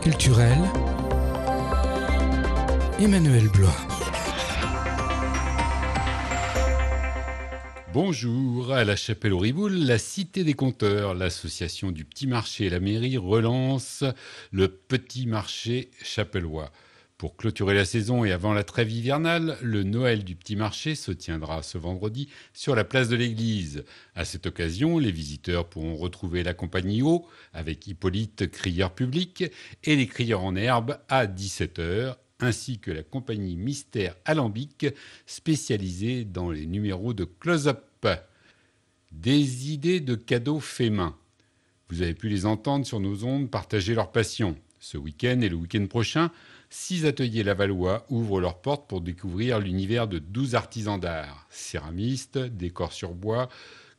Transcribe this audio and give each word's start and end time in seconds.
culturelle, 0.00 0.62
Emmanuel 2.98 3.48
Blois. 3.48 3.76
Bonjour, 7.92 8.72
à 8.72 8.84
la 8.84 8.96
Chapelle 8.96 9.34
aux 9.34 9.38
Riboules, 9.38 9.74
la 9.74 9.98
Cité 9.98 10.42
des 10.42 10.54
Compteurs, 10.54 11.12
l'association 11.12 11.90
du 11.90 12.06
Petit 12.06 12.26
Marché 12.26 12.64
et 12.64 12.70
la 12.70 12.80
mairie 12.80 13.18
relance 13.18 14.04
le 14.52 14.68
Petit 14.68 15.26
Marché 15.26 15.90
chapellois. 16.02 16.72
Pour 17.22 17.36
clôturer 17.36 17.74
la 17.74 17.84
saison 17.84 18.24
et 18.24 18.32
avant 18.32 18.52
la 18.52 18.64
trêve 18.64 18.90
hivernale, 18.90 19.56
le 19.62 19.84
Noël 19.84 20.24
du 20.24 20.34
Petit 20.34 20.56
Marché 20.56 20.96
se 20.96 21.12
tiendra 21.12 21.62
ce 21.62 21.78
vendredi 21.78 22.28
sur 22.52 22.74
la 22.74 22.82
place 22.82 23.08
de 23.08 23.14
l'église. 23.14 23.84
À 24.16 24.24
cette 24.24 24.46
occasion, 24.46 24.98
les 24.98 25.12
visiteurs 25.12 25.68
pourront 25.68 25.94
retrouver 25.94 26.42
la 26.42 26.52
compagnie 26.52 27.00
O 27.00 27.24
avec 27.52 27.86
Hippolyte, 27.86 28.50
crieur 28.50 28.92
public, 28.92 29.44
et 29.84 29.94
les 29.94 30.08
crieurs 30.08 30.42
en 30.42 30.56
herbe 30.56 30.98
à 31.08 31.26
17h, 31.26 32.16
ainsi 32.40 32.80
que 32.80 32.90
la 32.90 33.04
compagnie 33.04 33.54
Mystère 33.54 34.16
Alambic, 34.24 34.86
spécialisée 35.24 36.24
dans 36.24 36.50
les 36.50 36.66
numéros 36.66 37.14
de 37.14 37.22
close-up. 37.22 38.04
Des 39.12 39.70
idées 39.70 40.00
de 40.00 40.16
cadeaux 40.16 40.58
faits 40.58 40.90
main. 40.90 41.16
Vous 41.88 42.02
avez 42.02 42.14
pu 42.14 42.28
les 42.28 42.46
entendre 42.46 42.84
sur 42.84 42.98
nos 42.98 43.22
ondes 43.22 43.48
partager 43.48 43.94
leur 43.94 44.10
passion. 44.10 44.56
Ce 44.80 44.98
week-end 44.98 45.40
et 45.42 45.48
le 45.48 45.54
week-end 45.54 45.86
prochain, 45.86 46.32
six 46.72 47.04
ateliers 47.04 47.42
lavallois 47.42 48.06
ouvrent 48.08 48.40
leurs 48.40 48.60
portes 48.60 48.88
pour 48.88 49.02
découvrir 49.02 49.58
l'univers 49.58 50.08
de 50.08 50.18
douze 50.18 50.54
artisans 50.54 50.98
d'art. 50.98 51.46
Céramistes, 51.50 52.38
décors 52.38 52.94
sur 52.94 53.12
bois, 53.12 53.50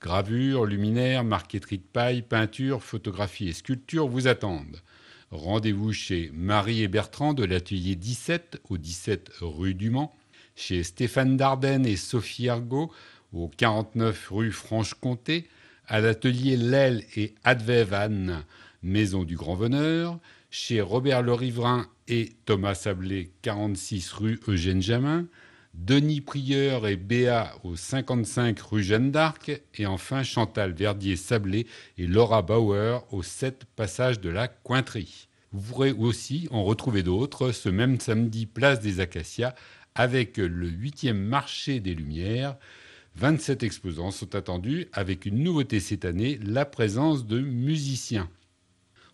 gravures, 0.01 0.65
luminaires, 0.65 1.23
marqueterie 1.23 1.77
de 1.77 1.83
paille, 1.83 2.23
peinture, 2.23 2.81
photographie 2.81 3.47
et 3.47 3.53
sculpture 3.53 4.07
vous 4.07 4.27
attendent. 4.27 4.81
Rendez-vous 5.29 5.93
chez 5.93 6.31
Marie 6.33 6.81
et 6.81 6.87
Bertrand 6.87 7.33
de 7.33 7.45
l'atelier 7.45 7.95
17 7.95 8.61
au 8.69 8.79
17 8.79 9.29
rue 9.41 9.75
du 9.75 9.91
Mans, 9.91 10.15
chez 10.55 10.83
Stéphane 10.83 11.37
Dardenne 11.37 11.85
et 11.85 11.95
Sophie 11.95 12.49
Argot 12.49 12.91
au 13.33 13.49
49 13.49 14.29
rue 14.31 14.51
Franche-Comté, 14.51 15.47
à 15.87 16.01
l'atelier 16.01 16.57
Lel 16.57 17.03
et 17.15 17.35
Advevan, 17.43 18.43
maison 18.83 19.23
du 19.23 19.35
Grand 19.35 19.55
Veneur, 19.55 20.19
chez 20.49 20.81
Robert 20.81 21.21
Le 21.21 21.33
Riverain 21.33 21.87
et 22.07 22.33
Thomas 22.45 22.75
Sablé, 22.75 23.31
46 23.41 24.11
rue 24.11 24.39
Eugène 24.47 24.81
Jamin, 24.81 25.25
Denis 25.73 26.21
Prieur 26.21 26.85
et 26.85 26.97
Béa 26.97 27.55
au 27.63 27.75
55 27.75 28.59
rue 28.59 28.83
Jeanne 28.83 29.11
d'Arc, 29.11 29.51
et 29.75 29.85
enfin 29.87 30.21
Chantal 30.21 30.73
Verdier-Sablé 30.73 31.65
et 31.97 32.05
Laura 32.05 32.43
Bauer 32.43 33.07
au 33.11 33.23
7 33.23 33.65
passage 33.75 34.19
de 34.19 34.29
la 34.29 34.47
Cointerie. 34.47 35.27
Vous 35.51 35.73
pourrez 35.73 35.91
aussi 35.91 36.47
en 36.51 36.63
retrouver 36.63 37.03
d'autres 37.03 37.51
ce 37.51 37.69
même 37.69 37.99
samedi 37.99 38.45
place 38.45 38.79
des 38.81 38.99
Acacias 38.99 39.55
avec 39.95 40.37
le 40.37 40.69
8e 40.69 41.13
marché 41.13 41.79
des 41.79 41.95
Lumières. 41.95 42.57
27 43.15 43.63
exposants 43.63 44.11
sont 44.11 44.35
attendus 44.35 44.87
avec 44.93 45.25
une 45.25 45.43
nouveauté 45.43 45.79
cette 45.79 46.05
année, 46.05 46.39
la 46.43 46.65
présence 46.65 47.27
de 47.27 47.39
musiciens. 47.39 48.29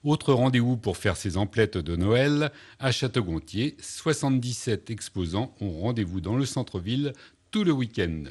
Autre 0.06 0.34
rendez-vous 0.34 0.78
pour 0.78 0.96
faire 0.96 1.18
ses 1.18 1.36
emplettes 1.36 1.78
de 1.78 1.98
Noël, 1.98 2.54
à 2.80 2.94
Château-Gontier, 2.94 3.76
77 3.82 4.90
exposants 4.92 5.54
ont 5.60 5.72
rendez-vous 5.72 6.22
dans 6.22 6.38
le 6.38 6.46
centre-ville 6.46 7.12
tout 7.52 7.66
le 7.66 7.74
week-end. 7.74 8.24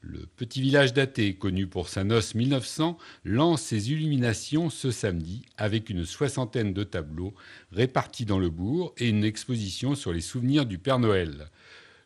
Le 0.00 0.26
petit 0.26 0.60
village 0.60 0.92
daté, 0.92 1.34
connu 1.34 1.68
pour 1.68 1.88
sa 1.88 2.02
noce 2.02 2.34
1900, 2.34 2.98
lance 3.24 3.62
ses 3.62 3.92
illuminations 3.92 4.70
ce 4.70 4.90
samedi 4.90 5.44
avec 5.56 5.88
une 5.88 6.04
soixantaine 6.04 6.74
de 6.74 6.82
tableaux 6.82 7.32
répartis 7.70 8.24
dans 8.24 8.40
le 8.40 8.50
bourg 8.50 8.92
et 8.98 9.08
une 9.08 9.22
exposition 9.22 9.94
sur 9.94 10.12
les 10.12 10.20
souvenirs 10.20 10.66
du 10.66 10.78
Père 10.78 10.98
Noël. 10.98 11.46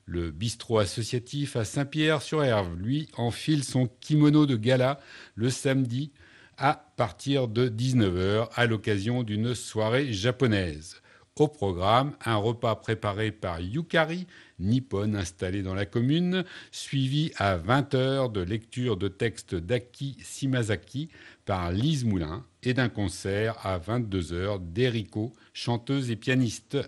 Le 0.05 0.31
bistrot 0.31 0.81
associatif 0.81 1.57
à 1.57 1.65
Saint-Pierre-sur-Herve, 1.65 2.77
lui, 2.77 3.09
enfile 3.17 3.65
son 3.65 3.89
kimono 4.01 4.45
de 4.45 4.57
gala 4.57 5.01
le 5.35 5.49
samedi 5.49 6.13
à 6.59 6.91
partir 6.97 7.49
de 7.49 7.69
19h 7.69 8.49
à 8.55 8.67
l'occasion 8.67 9.23
d'une 9.23 9.55
soirée 9.55 10.13
japonaise. 10.13 11.03
Au 11.39 11.49
programme, 11.49 12.15
un 12.25 12.37
repas 12.37 12.77
préparé 12.77 13.31
par 13.31 13.61
Yukari, 13.61 14.27
nippon 14.59 15.15
installé 15.15 15.63
dans 15.63 15.75
la 15.75 15.85
commune, 15.85 16.45
suivi 16.71 17.31
à 17.37 17.59
20h 17.59 18.33
de 18.33 18.41
lecture 18.41 18.97
de 18.97 19.09
textes 19.09 19.55
d'Aki 19.55 20.17
Shimazaki 20.25 21.11
par 21.45 21.73
Lise 21.73 22.07
Moulin 22.07 22.43
et 22.63 22.73
d'un 22.73 22.89
concert 22.89 23.59
à 23.67 23.79
22h 23.79 24.73
d'Eriko, 24.73 25.35
chanteuse 25.53 26.11
et 26.11 26.17
pianiste. 26.17 26.79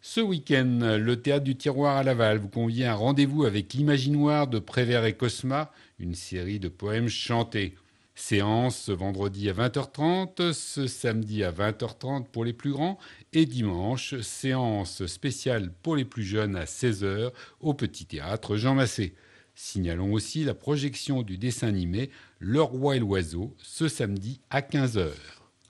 Ce 0.00 0.20
week-end, 0.20 0.98
le 0.98 1.22
théâtre 1.22 1.44
du 1.44 1.54
tiroir 1.54 1.96
à 1.96 2.02
Laval 2.02 2.38
vous 2.38 2.48
convie 2.48 2.82
à 2.82 2.92
un 2.92 2.96
rendez-vous 2.96 3.44
avec 3.44 3.72
l'Imaginoire 3.74 4.48
de 4.48 4.58
Prévert 4.58 5.04
et 5.04 5.12
Cosma, 5.12 5.70
une 6.00 6.16
série 6.16 6.58
de 6.58 6.68
poèmes 6.68 7.08
chantés. 7.08 7.76
Séance 8.20 8.76
ce 8.76 8.92
vendredi 8.92 9.48
à 9.48 9.54
20h30, 9.54 10.52
ce 10.52 10.86
samedi 10.86 11.42
à 11.42 11.50
20h30 11.50 12.26
pour 12.26 12.44
les 12.44 12.52
plus 12.52 12.70
grands 12.70 12.98
et 13.32 13.46
dimanche, 13.46 14.20
séance 14.20 15.06
spéciale 15.06 15.72
pour 15.82 15.96
les 15.96 16.04
plus 16.04 16.22
jeunes 16.22 16.54
à 16.54 16.64
16h 16.64 17.32
au 17.60 17.74
Petit 17.74 18.04
Théâtre 18.04 18.56
Jean 18.56 18.74
Massé. 18.74 19.14
Signalons 19.54 20.12
aussi 20.12 20.44
la 20.44 20.54
projection 20.54 21.22
du 21.22 21.38
dessin 21.38 21.68
animé 21.68 22.10
Le 22.38 22.60
Roi 22.60 22.96
et 22.96 22.98
l'Oiseau 23.00 23.56
ce 23.56 23.88
samedi 23.88 24.42
à 24.50 24.60
15h. 24.60 25.08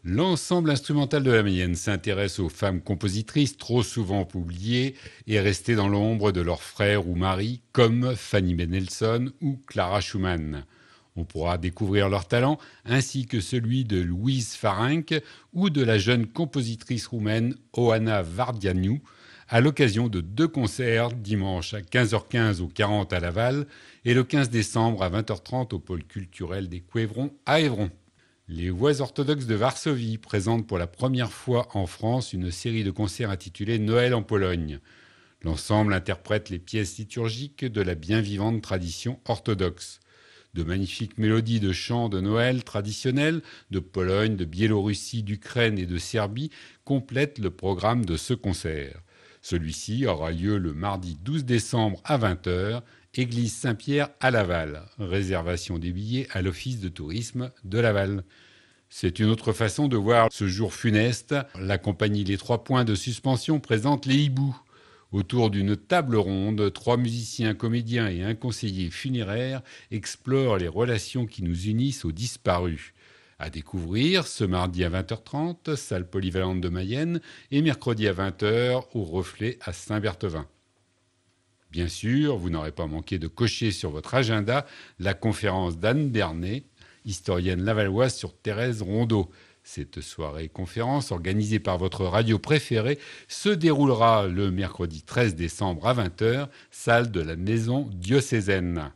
L'ensemble 0.03 0.71
instrumental 0.71 1.23
de 1.23 1.31
la 1.31 1.45
Mayenne 1.45 1.77
s'intéresse 1.77 2.41
aux 2.41 2.49
femmes 2.49 2.83
compositrices 2.83 3.57
trop 3.57 3.85
souvent 3.85 4.27
oubliées 4.35 4.97
et 5.29 5.41
restées 5.41 5.77
dans 5.77 5.89
l'ombre 5.89 6.33
de 6.33 6.41
leurs 6.41 6.63
frères 6.63 7.09
ou 7.09 7.15
maris 7.15 7.63
comme 7.73 8.15
Fanny 8.17 8.55
Mendelssohn 8.55 9.33
ou 9.41 9.63
Clara 9.67 10.01
Schumann. 10.01 10.67
On 11.17 11.25
pourra 11.25 11.59
découvrir 11.59 12.09
leur 12.09 12.27
talent, 12.27 12.59
ainsi 12.85 13.27
que 13.27 13.41
celui 13.41 13.85
de 13.85 14.01
Louise 14.01 14.55
Farinck 14.55 15.15
ou 15.53 15.71
de 15.71 15.83
la 15.83 15.99
jeune 15.99 16.27
compositrice 16.27 17.07
roumaine 17.07 17.57
Oana 17.73 18.23
Vardianu, 18.23 19.03
à 19.49 19.61
l'occasion 19.61 20.09
de 20.09 20.21
deux 20.21 20.47
concerts 20.47 21.13
dimanche 21.13 21.75
à 21.75 21.81
15h15 21.81 22.61
au 22.61 22.69
40 22.69 23.13
à 23.13 23.19
Laval 23.19 23.67
et 24.05 24.15
le 24.15 24.23
15 24.23 24.49
décembre 24.49 25.03
à 25.03 25.11
20h30 25.11 25.75
au 25.75 25.81
pôle 25.81 26.05
culturel 26.05 26.69
des 26.69 26.81
Couévrons 26.81 27.33
à 27.47 27.59
Évron. 27.61 27.91
Les 28.47 28.71
Voix 28.71 29.01
orthodoxes 29.01 29.47
de 29.47 29.55
Varsovie 29.57 30.19
présentent 30.19 30.67
pour 30.67 30.79
la 30.79 30.87
première 30.87 31.33
fois 31.33 31.69
en 31.75 31.87
France 31.87 32.33
une 32.33 32.53
série 32.53 32.85
de 32.85 32.91
concerts 32.93 33.31
intitulés 33.31 33.81
Noël 33.81 34.15
en 34.15 34.23
Pologne. 34.23 34.79
L'ensemble 35.43 35.95
interprète 35.95 36.49
les 36.49 36.59
pièces 36.59 36.99
liturgiques 36.99 37.65
de 37.65 37.81
la 37.81 37.95
bien 37.97 38.21
vivante 38.21 38.63
tradition 38.63 39.19
orthodoxe 39.25 40.01
de 40.55 40.63
magnifiques 40.63 41.19
mélodies 41.19 41.61
de 41.61 41.73
chants 41.73 42.09
de 42.09 42.21
Noël 42.21 42.65
traditionnels 42.65 43.43
de 43.71 43.79
Pologne, 43.79 44.37
de 44.37 44.45
Biélorussie, 44.45 45.23
d'Ukraine 45.23 45.79
et 45.79 45.87
de 45.87 45.99
Serbie 45.99 46.51
complètent 46.85 47.39
le 47.39 47.51
programme 47.51 48.05
de 48.05 48.17
ce 48.17 48.35
concert. 48.35 49.01
Celui-ci 49.43 50.07
aura 50.07 50.33
lieu 50.33 50.59
le 50.59 50.75
mardi 50.75 51.17
12 51.23 51.45
décembre 51.45 52.01
à 52.05 52.19
20h, 52.19 52.83
église 53.15 53.55
Saint-Pierre 53.55 54.11
à 54.21 54.31
Laval. 54.31 54.83
Réservation 54.99 55.79
des 55.79 55.93
billets 55.93 56.29
à 56.33 56.43
l'office 56.43 56.81
de 56.81 56.89
tourisme 56.89 57.51
de 57.65 57.79
Laval. 57.79 58.25
C'est 58.89 59.21
une 59.21 59.31
autre 59.31 59.53
façon 59.53 59.89
de 59.89 59.97
voir 59.97 60.29
ce 60.33 60.49
jour 60.49 60.75
funeste. 60.75 61.35
La 61.59 61.79
compagnie 61.79 62.25
Les 62.25 62.37
Trois 62.37 62.65
Points 62.65 62.85
de 62.85 62.95
Suspension 62.95 63.61
présente 63.61 64.05
les 64.05 64.17
hiboux. 64.17 64.57
Autour 65.13 65.51
d'une 65.51 65.77
table 65.77 66.17
ronde, 66.17 66.73
trois 66.73 66.97
musiciens, 66.97 67.55
comédiens 67.55 68.09
et 68.09 68.23
un 68.23 68.35
conseiller 68.35 68.91
funéraire 68.91 69.61
explorent 69.91 70.59
les 70.59 70.69
relations 70.69 71.27
qui 71.27 71.43
nous 71.43 71.67
unissent 71.67 72.05
aux 72.05 72.13
disparus. 72.13 72.93
À 73.41 73.51
découvrir 73.51 74.27
ce 74.27 74.45
mardi 74.45 74.85
à 74.85 74.91
20h30, 74.91 75.75
salle 75.75 76.09
polyvalente 76.09 76.61
de 76.61 76.69
Mayenne, 76.69 77.21
et 77.51 77.63
mercredi 77.63 78.07
à 78.07 78.13
20h 78.13 78.85
au 78.95 79.03
Reflet 79.03 79.59
à 79.63 79.73
Saint-Berthevin. 79.73 80.47
Bien 81.73 81.89
sûr, 81.89 82.37
vous 82.37 82.51
n'aurez 82.51 82.73
pas 82.73 82.87
manqué 82.87 83.19
de 83.19 83.29
cocher 83.29 83.71
sur 83.71 83.91
votre 83.91 84.15
agenda 84.15 84.67
la 84.99 85.15
conférence 85.15 85.79
d'Anne 85.79 86.11
Bernet, 86.11 86.65
historienne 87.05 87.65
lavalloise 87.65 88.15
sur 88.15 88.37
Thérèse 88.37 88.83
Rondeau. 88.83 89.31
Cette 89.63 90.01
soirée 90.01 90.49
conférence 90.49 91.13
organisée 91.13 91.59
par 91.59 91.79
votre 91.79 92.05
radio 92.05 92.39
préférée 92.39 92.99
se 93.29 93.51
déroulera 93.51 94.27
le 94.27 94.51
mercredi 94.51 95.03
13 95.03 95.35
décembre 95.35 95.87
à 95.87 95.95
20h, 95.95 96.49
salle 96.71 97.11
de 97.11 97.21
la 97.21 97.37
maison 97.37 97.89
diocésaine. 97.93 98.91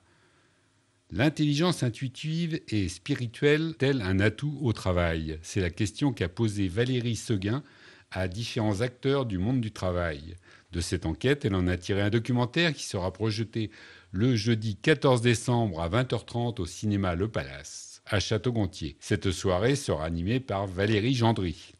L'intelligence 1.11 1.83
intuitive 1.83 2.61
et 2.69 2.89
spirituelle 2.89 3.75
tel 3.79 4.01
un 4.01 4.19
atout 4.21 4.59
au 4.63 4.73
travail? 4.73 5.39
C'est 5.43 5.61
la 5.61 5.71
question 5.71 6.13
qu'a 6.13 6.29
posée 6.29 6.67
Valérie 6.67 7.15
Seguin 7.15 7.63
à 8.11 8.27
différents 8.27 8.81
acteurs 8.81 9.27
du 9.27 9.39
monde 9.39 9.61
du 9.61 9.71
travail. 9.71 10.35
De 10.73 10.81
cette 10.81 11.07
enquête, 11.07 11.45
elle 11.45 11.55
en 11.55 11.69
a 11.69 11.77
tiré 11.77 12.01
un 12.01 12.11
documentaire 12.11 12.75
qui 12.75 12.85
sera 12.85 13.13
projeté 13.13 13.71
le 14.11 14.35
jeudi 14.35 14.77
14 14.77 15.21
décembre 15.21 15.81
à 15.81 15.89
20h30 15.89 16.61
au 16.61 16.67
cinéma 16.67 17.15
Le 17.15 17.29
Palace 17.29 17.94
à 18.07 18.21
Château-Gontier. 18.21 18.97
Cette 19.01 19.31
soirée 19.31 19.77
sera 19.77 20.05
animée 20.05 20.41
par 20.41 20.67
Valérie 20.67 21.15
Gendry. 21.15 21.73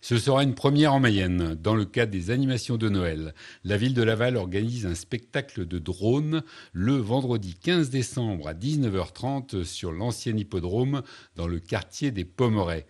Ce 0.00 0.18
sera 0.18 0.44
une 0.44 0.54
première 0.54 0.94
en 0.94 1.00
Mayenne. 1.00 1.56
Dans 1.60 1.74
le 1.74 1.84
cadre 1.84 2.12
des 2.12 2.30
animations 2.30 2.76
de 2.76 2.88
Noël, 2.88 3.34
la 3.64 3.76
ville 3.76 3.94
de 3.94 4.02
Laval 4.02 4.36
organise 4.36 4.86
un 4.86 4.94
spectacle 4.94 5.66
de 5.66 5.78
drones 5.78 6.44
le 6.72 6.94
vendredi 6.94 7.54
15 7.54 7.90
décembre 7.90 8.46
à 8.46 8.54
19h30 8.54 9.64
sur 9.64 9.90
l'ancien 9.90 10.36
hippodrome 10.36 11.02
dans 11.34 11.48
le 11.48 11.58
quartier 11.58 12.12
des 12.12 12.24
Pommerais, 12.24 12.86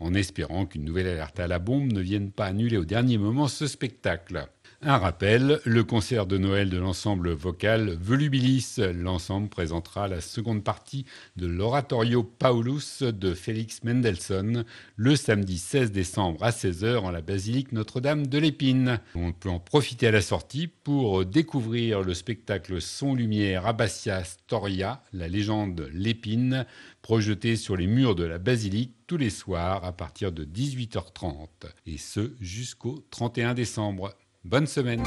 en 0.00 0.12
espérant 0.12 0.66
qu'une 0.66 0.84
nouvelle 0.84 1.06
alerte 1.06 1.38
à 1.38 1.46
la 1.46 1.60
bombe 1.60 1.92
ne 1.92 2.00
vienne 2.00 2.32
pas 2.32 2.46
annuler 2.46 2.78
au 2.78 2.84
dernier 2.84 3.18
moment 3.18 3.46
ce 3.46 3.68
spectacle. 3.68 4.48
Un 4.82 4.98
rappel, 4.98 5.58
le 5.64 5.84
concert 5.84 6.26
de 6.26 6.36
Noël 6.36 6.68
de 6.68 6.76
l'ensemble 6.76 7.30
vocal 7.30 7.96
Volubilis. 7.98 8.76
L'ensemble 8.94 9.48
présentera 9.48 10.06
la 10.06 10.20
seconde 10.20 10.62
partie 10.62 11.06
de 11.36 11.46
l'oratorio 11.46 12.22
Paulus 12.22 13.02
de 13.02 13.32
Félix 13.32 13.82
Mendelssohn 13.84 14.66
le 14.96 15.16
samedi 15.16 15.56
16 15.56 15.92
décembre 15.92 16.44
à 16.44 16.50
16h 16.50 16.98
en 16.98 17.10
la 17.10 17.22
basilique 17.22 17.72
Notre-Dame 17.72 18.26
de 18.26 18.36
l'Épine. 18.36 19.00
On 19.14 19.32
peut 19.32 19.48
en 19.48 19.60
profiter 19.60 20.08
à 20.08 20.10
la 20.10 20.20
sortie 20.20 20.66
pour 20.66 21.24
découvrir 21.24 22.02
le 22.02 22.12
spectacle 22.12 22.82
Son 22.82 23.14
Lumière 23.14 23.66
Abbassia 23.66 24.24
Storia, 24.24 25.02
la 25.14 25.26
légende 25.26 25.88
L'Épine, 25.94 26.66
projeté 27.00 27.56
sur 27.56 27.78
les 27.78 27.86
murs 27.86 28.14
de 28.14 28.24
la 28.24 28.36
basilique 28.36 28.92
tous 29.06 29.16
les 29.16 29.30
soirs 29.30 29.84
à 29.86 29.92
partir 29.92 30.32
de 30.32 30.44
18h30 30.44 31.48
et 31.86 31.96
ce 31.96 32.34
jusqu'au 32.40 33.06
31 33.10 33.54
décembre. 33.54 34.12
Bonne 34.46 34.68
semaine 34.68 35.02